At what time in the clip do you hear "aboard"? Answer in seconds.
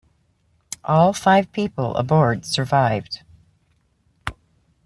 1.95-2.43